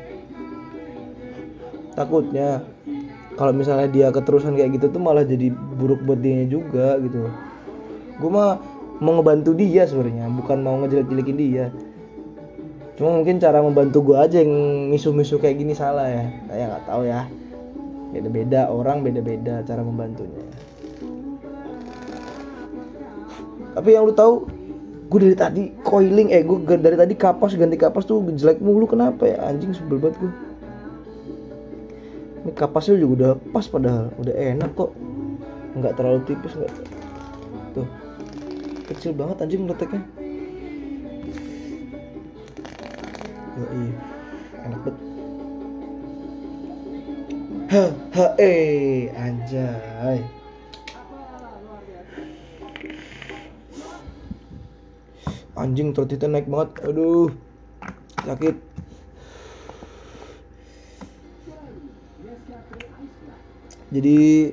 Takutnya 1.96 2.66
kalau 3.34 3.50
misalnya 3.50 3.90
dia 3.90 4.06
keterusan 4.14 4.54
kayak 4.54 4.78
gitu 4.78 4.94
tuh 4.94 5.02
malah 5.02 5.26
jadi 5.26 5.50
buruk 5.50 6.02
buat 6.06 6.22
dia 6.22 6.46
juga 6.46 6.98
gitu. 7.02 7.30
Gue 8.22 8.30
mah 8.30 8.62
mau 9.02 9.18
ngebantu 9.18 9.58
dia 9.58 9.90
sebenarnya 9.90 10.30
bukan 10.30 10.62
mau 10.62 10.78
ngejelek-jelekin 10.82 11.36
dia. 11.38 11.66
Cuma 12.94 13.10
mungkin 13.10 13.42
cara 13.42 13.58
membantu 13.58 14.06
gue 14.06 14.16
aja 14.18 14.38
yang 14.38 14.54
misu-misu 14.94 15.42
kayak 15.42 15.58
gini 15.58 15.74
salah 15.74 16.06
ya. 16.06 16.24
Saya 16.46 16.64
nggak 16.70 16.84
tahu 16.86 17.02
ya. 17.10 17.26
Beda-beda 18.14 18.70
orang 18.70 19.02
beda-beda 19.02 19.66
cara 19.66 19.82
membantunya. 19.82 20.46
Tapi 23.74 23.88
yang 23.90 24.06
lu 24.06 24.14
tahu 24.14 24.46
gue 25.10 25.18
dari 25.26 25.34
tadi 25.34 25.62
coiling 25.82 26.30
eh 26.30 26.46
gue 26.46 26.78
dari 26.78 26.94
tadi 26.94 27.18
kapas 27.18 27.58
ganti 27.58 27.74
kapas 27.74 28.06
tuh 28.06 28.22
jelek 28.30 28.62
mulu. 28.62 28.86
Kenapa 28.86 29.26
ya? 29.26 29.42
Anjing 29.42 29.74
sebel 29.74 29.98
banget 29.98 30.22
gue 30.22 30.30
ini 32.44 32.52
kapasnya 32.52 33.00
juga 33.00 33.12
udah 33.16 33.32
pas 33.56 33.64
padahal. 33.64 34.12
Udah 34.20 34.34
enak 34.36 34.70
kok. 34.76 34.92
Nggak 35.74 35.96
terlalu 35.96 36.20
tipis 36.28 36.52
nggak. 36.54 36.72
Tuh. 37.72 37.88
Kecil 38.84 39.16
banget 39.16 39.40
anjing 39.40 39.64
letaknya 39.64 40.04
oh, 43.54 43.68
iya 43.70 43.94
enak 44.66 44.80
banget 44.82 44.96
ha 47.74 47.84
ha 48.14 48.26
eh. 48.38 49.10
Anjay. 49.18 50.22
Anjing 55.54 55.90
trotitnya 55.90 56.38
naik 56.38 56.46
banget. 56.46 56.70
Aduh. 56.86 57.34
Sakit 58.22 58.54
jadi 63.94 64.50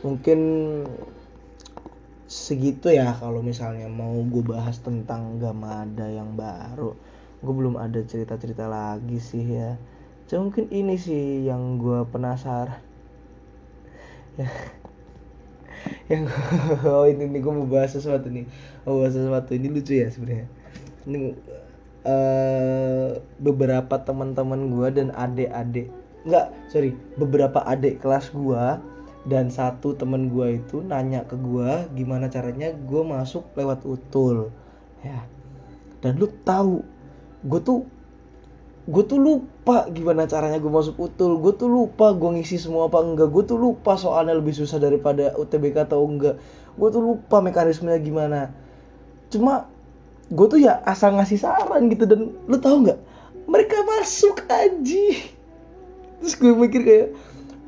mungkin 0.00 0.40
segitu 2.24 2.88
ya 2.88 3.12
kalau 3.12 3.44
misalnya 3.44 3.92
mau 3.92 4.16
gue 4.24 4.40
bahas 4.40 4.80
tentang 4.80 5.36
Gamada 5.36 6.08
yang 6.08 6.32
baru. 6.32 6.96
Gue 7.44 7.54
belum 7.54 7.76
ada 7.76 8.00
cerita-cerita 8.00 8.64
lagi 8.64 9.20
sih 9.20 9.44
ya. 9.44 9.76
Cuma 10.24 10.48
mungkin 10.48 10.72
ini 10.72 10.96
sih 10.96 11.44
yang 11.44 11.76
gue 11.76 12.08
penasaran. 12.08 12.80
Ya. 14.40 14.48
Yang 16.08 16.32
oh 16.88 17.04
ini 17.04 17.28
nih 17.28 17.40
gue 17.44 17.52
mau 17.52 17.68
bahas 17.68 17.92
sesuatu 17.92 18.32
nih. 18.32 18.48
Mau 18.88 19.04
bahas 19.04 19.12
sesuatu. 19.12 19.52
Ini 19.52 19.68
lucu 19.68 19.92
ya 20.00 20.08
sebenarnya. 20.08 20.48
Ini 21.04 21.36
uh, 22.08 23.20
beberapa 23.36 24.00
teman-teman 24.00 24.72
gue 24.72 24.88
dan 24.96 25.08
adik-adik 25.12 25.92
nggak 26.24 26.72
sorry. 26.72 26.96
Beberapa 27.20 27.62
adik 27.64 28.00
kelas 28.00 28.32
gue 28.32 28.64
dan 29.24 29.48
satu 29.48 29.96
temen 29.96 30.28
gue 30.28 30.60
itu 30.60 30.84
nanya 30.84 31.24
ke 31.24 31.36
gue 31.36 31.88
gimana 31.96 32.28
caranya 32.28 32.72
gue 32.72 33.02
masuk 33.04 33.44
lewat 33.56 33.84
utul. 33.84 34.52
Ya. 35.04 35.24
Dan 36.00 36.20
lu 36.20 36.28
tahu 36.44 36.84
gue 37.44 37.60
tuh 37.60 37.84
gue 38.84 39.00
tuh 39.08 39.16
lupa 39.16 39.88
gimana 39.88 40.28
caranya 40.28 40.60
gue 40.60 40.72
masuk 40.72 40.96
utul. 41.00 41.40
Gue 41.40 41.56
tuh 41.56 41.68
lupa 41.68 42.12
gue 42.12 42.40
ngisi 42.40 42.60
semua 42.60 42.88
apa 42.88 43.00
enggak. 43.00 43.28
Gue 43.32 43.44
tuh 43.44 43.56
lupa 43.56 43.96
soalnya 43.96 44.36
lebih 44.36 44.52
susah 44.52 44.80
daripada 44.80 45.32
UTBK 45.36 45.88
atau 45.88 46.04
enggak. 46.04 46.36
Gue 46.76 46.88
tuh 46.92 47.00
lupa 47.00 47.40
mekanismenya 47.40 48.00
gimana. 48.00 48.40
Cuma 49.32 49.68
gue 50.28 50.46
tuh 50.48 50.60
ya 50.60 50.80
asal 50.84 51.16
ngasih 51.16 51.40
saran 51.40 51.88
gitu. 51.88 52.04
Dan 52.04 52.32
lu 52.44 52.56
tahu 52.60 52.84
nggak? 52.84 53.00
Mereka 53.44 53.76
masuk 53.84 54.40
aja 54.48 55.04
terus 56.24 56.40
gue 56.40 56.56
mikir 56.56 56.80
kayak 56.82 57.08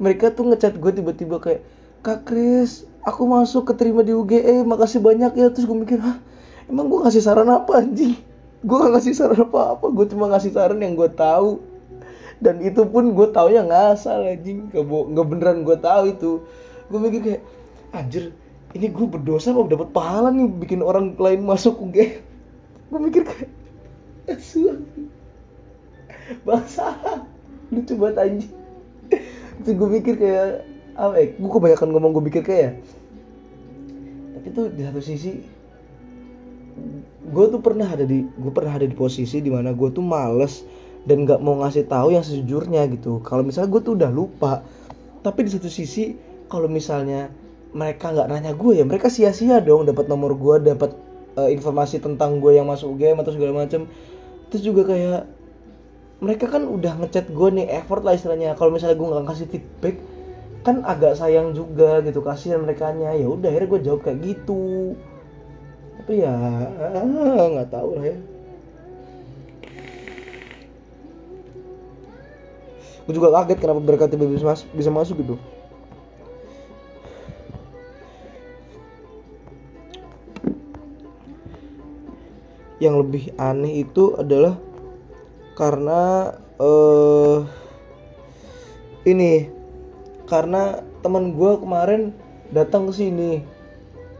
mereka 0.00 0.32
tuh 0.32 0.48
ngechat 0.48 0.80
gue 0.80 0.92
tiba-tiba 0.96 1.36
kayak 1.36 1.60
kak 2.00 2.24
Kris 2.24 2.88
aku 3.06 3.22
masuk 3.28 3.70
keterima 3.70 4.02
di 4.02 4.12
UGE 4.12 4.66
makasih 4.66 4.98
banyak 4.98 5.32
ya. 5.38 5.46
Terus 5.54 5.70
gue 5.70 5.78
mikir 5.78 6.02
hah? 6.02 6.18
Emang 6.66 6.90
gue 6.90 6.98
ngasih 7.06 7.22
saran 7.22 7.46
apa 7.46 7.78
anjing? 7.78 8.18
Gue 8.66 8.76
gak 8.82 8.98
ngasih 8.98 9.14
saran 9.14 9.38
apa 9.46 9.78
apa 9.78 9.86
gue 9.94 10.06
cuma 10.10 10.26
ngasih 10.34 10.50
saran 10.50 10.82
yang 10.82 10.98
gue 10.98 11.06
tahu. 11.14 11.62
Dan 12.42 12.60
itu 12.60 12.84
pun 12.84 13.14
gue 13.14 13.28
tahu 13.30 13.54
ya 13.54 13.62
ngasal 13.62 14.26
anjing. 14.26 14.68
Gak, 14.74 14.82
gak 14.90 15.26
beneran 15.30 15.62
gue 15.62 15.76
tahu 15.78 16.02
itu. 16.10 16.32
Gue 16.90 16.98
mikir 16.98 17.20
kayak 17.22 17.42
anjir 17.94 18.34
ini 18.76 18.92
gue 18.92 19.06
berdosa 19.08 19.56
apa 19.56 19.72
dapat 19.72 19.88
pahala 19.94 20.28
nih 20.28 20.52
bikin 20.52 20.84
orang 20.84 21.16
lain 21.16 21.48
masuk 21.48 21.80
UGE 21.80 22.20
gue 22.92 23.00
mikir 23.00 23.24
kayak 23.24 23.48
bangsa 26.44 26.92
lucu 27.72 27.94
banget 27.98 28.16
anjing. 28.22 28.52
Itu 29.62 29.70
gue 29.72 29.88
mikir 29.88 30.14
kayak 30.20 30.48
apa 30.96 31.14
ya 31.20 31.26
gue 31.36 31.50
kebanyakan 31.52 31.88
ngomong 31.92 32.10
gue 32.16 32.24
mikir 32.24 32.40
kayak 32.40 32.80
tapi 34.32 34.48
tuh 34.56 34.72
di 34.72 34.80
satu 34.80 35.00
sisi 35.04 35.44
gue 37.26 37.44
tuh 37.52 37.60
pernah 37.60 37.84
ada 37.84 38.08
di 38.08 38.24
gue 38.24 38.52
pernah 38.52 38.72
ada 38.72 38.88
di 38.88 38.96
posisi 38.96 39.44
di 39.44 39.52
mana 39.52 39.76
gue 39.76 39.88
tuh 39.92 40.00
males 40.00 40.64
dan 41.04 41.28
nggak 41.28 41.44
mau 41.44 41.60
ngasih 41.60 41.84
tahu 41.86 42.16
yang 42.16 42.24
sejujurnya 42.24 42.88
gitu. 42.90 43.20
Kalau 43.22 43.44
misalnya 43.44 43.70
gue 43.76 43.82
tuh 43.84 43.94
udah 43.94 44.10
lupa 44.10 44.64
tapi 45.20 45.46
di 45.46 45.50
satu 45.52 45.66
sisi 45.66 46.16
kalau 46.46 46.70
misalnya 46.70 47.28
mereka 47.74 48.14
nggak 48.14 48.28
nanya 48.30 48.52
gue 48.54 48.72
ya 48.78 48.84
mereka 48.86 49.10
sia-sia 49.12 49.60
dong 49.60 49.84
dapat 49.84 50.06
nomor 50.08 50.32
gue 50.38 50.72
dapat 50.72 50.94
uh, 51.36 51.50
informasi 51.50 52.00
tentang 52.00 52.40
gue 52.40 52.56
yang 52.56 52.66
masuk 52.70 52.96
UGM 52.96 53.20
atau 53.20 53.36
segala 53.36 53.66
macam 53.66 53.90
terus 54.48 54.62
juga 54.62 54.86
kayak 54.88 55.28
mereka 56.16 56.48
kan 56.48 56.64
udah 56.64 56.96
ngechat 56.96 57.28
gue 57.28 57.48
nih 57.52 57.68
effort 57.76 58.00
lah 58.00 58.16
istilahnya. 58.16 58.56
Kalau 58.56 58.72
misalnya 58.72 58.96
gue 58.96 59.08
nggak 59.08 59.28
kasih 59.28 59.48
feedback 59.52 59.96
kan 60.66 60.82
agak 60.82 61.14
sayang 61.14 61.54
juga 61.54 62.02
gitu 62.02 62.24
kasihan 62.26 62.58
mereka 62.58 62.90
nya 62.90 63.14
ya 63.14 63.30
udah 63.30 63.46
akhirnya 63.52 63.70
gue 63.70 63.80
jawab 63.86 64.00
kayak 64.02 64.18
gitu. 64.24 64.96
Tapi 66.00 66.12
ya 66.24 66.34
nggak 67.52 67.68
tahu 67.70 68.00
lah 68.00 68.04
ya. 68.10 68.16
Gue 73.06 73.14
juga 73.14 73.30
kaget 73.38 73.58
kenapa 73.62 73.78
mereka 73.78 74.10
tiba 74.10 74.26
bisa, 74.26 74.42
mas 74.42 74.66
bisa 74.74 74.90
masuk 74.90 75.22
gitu. 75.22 75.38
Yang 82.82 82.94
lebih 83.06 83.24
aneh 83.38 83.86
itu 83.86 84.18
adalah 84.18 84.58
karena 85.56 86.36
uh, 86.60 87.48
ini 89.08 89.48
karena 90.28 90.84
teman 91.00 91.32
gue 91.32 91.52
kemarin 91.56 92.12
datang 92.52 92.92
ke 92.92 92.92
sini. 92.92 93.32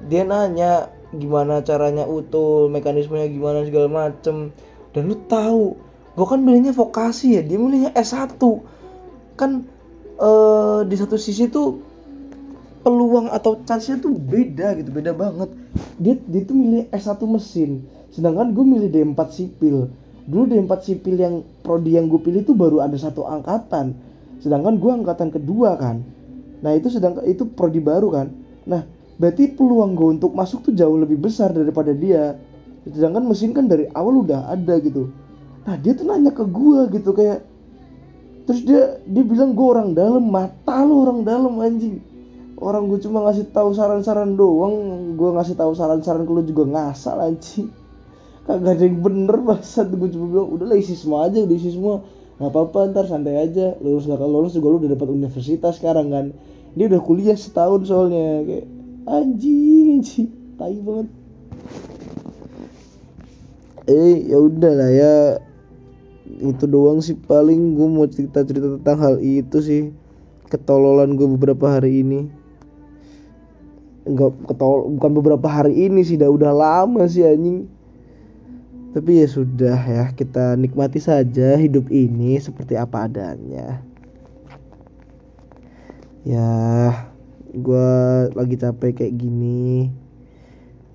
Dia 0.08 0.24
nanya 0.24 0.88
gimana 1.12 1.60
caranya 1.60 2.08
utul 2.08 2.72
mekanismenya 2.72 3.28
gimana 3.28 3.68
segala 3.68 4.08
macem. 4.08 4.56
Dan 4.96 5.12
lu 5.12 5.20
tahu 5.28 5.76
gue 6.16 6.26
kan 6.26 6.40
milihnya 6.40 6.72
vokasi 6.72 7.36
ya 7.36 7.42
dia 7.44 7.60
milihnya 7.60 7.92
S1 7.92 8.40
kan 9.36 9.68
eh 10.16 10.80
di 10.88 10.96
satu 10.96 11.20
sisi 11.20 11.52
tuh 11.52 11.76
peluang 12.80 13.28
atau 13.28 13.60
chance-nya 13.68 14.00
tuh 14.00 14.16
beda 14.16 14.72
gitu 14.80 14.88
beda 14.88 15.12
banget. 15.12 15.52
Dia 16.00 16.16
dia 16.16 16.42
tuh 16.48 16.56
milih 16.56 16.88
S1 16.88 17.20
mesin 17.28 17.84
sedangkan 18.08 18.56
gue 18.56 18.64
milih 18.64 18.88
D4 18.88 19.20
sipil 19.28 19.92
dulu 20.26 20.44
D4 20.50 20.72
sipil 20.82 21.16
yang 21.16 21.34
prodi 21.62 21.94
yang 21.94 22.10
gue 22.10 22.18
pilih 22.18 22.42
tuh 22.42 22.58
baru 22.58 22.82
ada 22.82 22.98
satu 22.98 23.22
angkatan. 23.24 23.94
Sedangkan 24.42 24.82
gue 24.82 24.90
angkatan 24.90 25.30
kedua 25.30 25.78
kan. 25.78 26.02
Nah 26.60 26.74
itu 26.74 26.90
sedangkan 26.90 27.24
itu 27.30 27.46
prodi 27.46 27.78
baru 27.78 28.10
kan. 28.10 28.26
Nah 28.66 28.82
berarti 29.16 29.54
peluang 29.54 29.94
gue 29.94 30.08
untuk 30.18 30.34
masuk 30.34 30.66
tuh 30.66 30.74
jauh 30.74 30.98
lebih 30.98 31.22
besar 31.22 31.54
daripada 31.54 31.94
dia. 31.94 32.34
Sedangkan 32.86 33.22
mesin 33.26 33.54
kan 33.54 33.70
dari 33.70 33.86
awal 33.94 34.26
udah 34.26 34.50
ada 34.50 34.74
gitu. 34.82 35.14
Nah 35.62 35.78
dia 35.78 35.94
tuh 35.94 36.06
nanya 36.10 36.34
ke 36.34 36.42
gue 36.42 36.80
gitu 36.98 37.10
kayak 37.14 37.46
terus 38.46 38.62
dia 38.62 39.02
dia 39.06 39.24
bilang 39.26 39.58
gue 39.58 39.66
orang 39.66 39.90
dalam 39.94 40.26
mata 40.26 40.82
lo 40.82 41.06
orang 41.06 41.22
dalam 41.22 41.54
anjing. 41.62 42.02
Orang 42.56 42.88
gue 42.90 42.98
cuma 42.98 43.20
ngasih 43.30 43.52
tahu 43.54 43.76
saran-saran 43.76 44.34
doang 44.34 44.74
gue 45.14 45.30
ngasih 45.38 45.54
tahu 45.54 45.76
saran-saran 45.76 46.24
ke 46.24 46.32
lu 46.34 46.42
juga 46.42 46.64
ngasal 46.66 47.20
anjing 47.20 47.68
kagak 48.46 48.78
ada 48.78 48.84
yang 48.86 49.02
bener 49.02 49.42
basat 49.42 49.90
gue 49.90 50.06
cuma 50.14 50.26
bilang 50.30 50.48
udah 50.54 50.66
lah 50.70 50.78
isi 50.78 50.94
semua 50.94 51.26
aja 51.26 51.42
udah 51.42 51.56
isi 51.58 51.74
semua. 51.74 52.06
Nggak 52.38 52.50
apa-apa 52.54 52.78
ntar 52.94 53.04
santai 53.10 53.34
aja. 53.42 53.74
Lulus 53.82 54.06
gak 54.06 54.22
lulus 54.22 54.54
juga 54.54 54.70
lu 54.70 54.78
udah 54.86 54.90
dapat 54.94 55.08
universitas 55.10 55.82
sekarang 55.82 56.14
kan. 56.14 56.26
Dia 56.78 56.86
udah 56.86 57.00
kuliah 57.02 57.34
setahun 57.34 57.90
soalnya 57.90 58.46
kayak 58.46 58.66
anjing 59.10 59.98
anjing. 59.98 60.30
Tai 60.54 60.78
banget. 60.78 61.08
Eh 63.90 64.30
ya 64.30 64.38
udah 64.38 64.72
lah 64.78 64.90
ya. 64.94 65.16
Itu 66.38 66.70
doang 66.70 67.02
sih 67.02 67.18
paling 67.18 67.74
gue 67.74 67.88
mau 67.90 68.06
cerita 68.06 68.46
cerita 68.46 68.78
tentang 68.78 68.98
hal 69.02 69.14
itu 69.18 69.58
sih. 69.58 69.82
Ketololan 70.46 71.18
gue 71.18 71.26
beberapa 71.34 71.66
hari 71.66 72.06
ini. 72.06 72.30
Enggak 74.06 74.38
ketol 74.46 74.86
bukan 74.94 75.10
beberapa 75.18 75.48
hari 75.50 75.90
ini 75.90 76.06
sih 76.06 76.14
udah 76.14 76.30
udah 76.30 76.52
lama 76.54 77.10
sih 77.10 77.26
anjing 77.26 77.66
tapi 78.96 79.20
ya 79.20 79.28
sudah 79.28 79.76
ya 79.76 80.04
kita 80.16 80.56
nikmati 80.56 81.04
saja 81.04 81.60
hidup 81.60 81.92
ini 81.92 82.40
seperti 82.40 82.80
apa 82.80 83.04
adanya. 83.04 83.84
Ya 86.24 86.48
gue 87.52 87.90
lagi 88.32 88.56
capek 88.56 89.04
kayak 89.04 89.20
gini. 89.20 89.92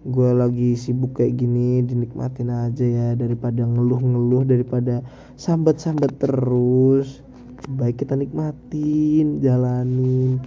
Gue 0.01 0.33
lagi 0.33 0.73
sibuk 0.73 1.21
kayak 1.21 1.37
gini 1.45 1.85
dinikmatin 1.85 2.49
aja 2.49 2.81
ya 2.81 3.07
daripada 3.13 3.69
ngeluh-ngeluh 3.69 4.49
daripada 4.49 5.05
sambat-sambat 5.37 6.17
terus. 6.17 7.21
Baik 7.69 8.01
kita 8.01 8.17
nikmatin 8.17 9.45
jalanin. 9.45 10.41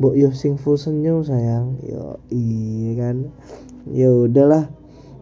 Mbok 0.00 0.16
yo 0.16 0.32
sing 0.32 0.56
full 0.56 0.80
senyum 0.80 1.20
sayang. 1.20 1.76
Yo 1.84 2.16
iya 2.32 2.96
kan? 2.96 3.28
Ya 3.92 4.08
udahlah 4.08 4.72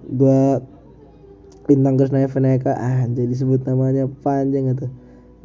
buat 0.07 0.72
bintang 1.73 1.97
Krisna 1.97 2.29
Veneka 2.29 2.77
ah 2.77 3.09
jadi 3.09 3.33
sebut 3.33 3.65
namanya 3.65 4.05
panjang 4.21 4.77
itu. 4.77 4.93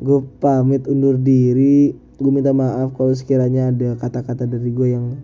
Gue 0.04 0.20
pamit 0.44 0.84
undur 0.92 1.16
diri. 1.16 1.96
Gue 2.20 2.32
minta 2.36 2.52
maaf 2.52 2.92
kalau 3.00 3.16
sekiranya 3.16 3.72
ada 3.72 3.96
kata-kata 3.96 4.44
dari 4.44 4.76
gue 4.76 4.88
yang 4.92 5.24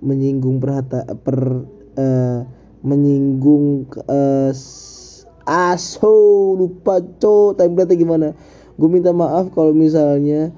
menyinggung 0.00 0.64
perhata 0.64 1.04
per 1.20 1.68
uh, 2.00 2.38
menyinggung 2.80 3.84
uh, 4.08 4.50
aso 5.44 6.16
lupa 6.56 7.04
co 7.20 7.52
template 7.52 7.92
gimana. 8.00 8.32
Gue 8.80 8.88
minta 8.88 9.12
maaf 9.12 9.52
kalau 9.52 9.76
misalnya 9.76 10.48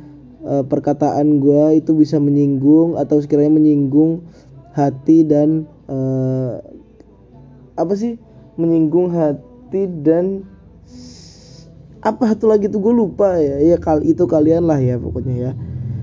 uh, 0.46 0.62
perkataan 0.62 1.42
gue 1.42 1.82
itu 1.82 1.98
bisa 1.98 2.22
menyinggung 2.22 2.94
atau 2.94 3.18
sekiranya 3.18 3.58
menyinggung 3.58 4.22
hati 4.78 5.26
dan 5.26 5.66
uh, 5.90 6.62
apa 7.74 7.92
sih? 7.98 8.14
Menyinggung 8.54 9.10
hati 9.10 9.51
dan 10.02 10.44
apa 12.02 12.34
satu 12.34 12.50
lagi 12.50 12.66
tuh 12.66 12.82
gue 12.82 12.94
lupa 12.94 13.38
ya. 13.38 13.62
Ya 13.62 13.76
kali 13.78 14.12
itu 14.12 14.26
kalian 14.26 14.66
lah 14.66 14.82
ya 14.82 14.98
pokoknya 14.98 15.34
ya. 15.38 15.52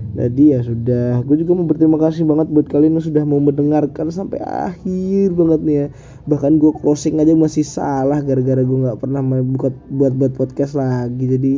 Jadi 0.10 0.44
ya 0.58 0.60
sudah 0.66 1.22
gue 1.22 1.36
juga 1.46 1.52
mau 1.54 1.70
berterima 1.70 2.02
kasih 2.02 2.26
banget 2.26 2.50
buat 2.50 2.66
kalian 2.66 2.98
yang 2.98 3.06
sudah 3.06 3.24
mau 3.30 3.38
mendengarkan 3.38 4.10
sampai 4.10 4.42
akhir 4.42 5.36
banget 5.38 5.60
nih 5.62 5.76
ya. 5.76 5.88
Bahkan 6.26 6.58
gue 6.58 6.72
closing 6.82 7.22
aja 7.22 7.36
masih 7.38 7.68
salah 7.68 8.20
gara-gara 8.26 8.64
gue 8.64 8.78
nggak 8.90 9.00
pernah 9.00 9.22
buat 9.22 9.76
buat 9.92 10.14
buat 10.18 10.34
podcast 10.34 10.80
lagi. 10.80 11.26
Jadi 11.30 11.54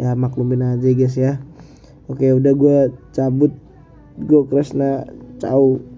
ya 0.00 0.16
maklumin 0.16 0.64
aja 0.64 0.88
guys 0.94 1.18
ya. 1.18 1.42
Oke 2.08 2.30
udah 2.32 2.52
gue 2.56 2.78
cabut. 3.12 3.52
Gue 4.14 4.46
Kresna 4.46 5.10
ciao 5.42 5.93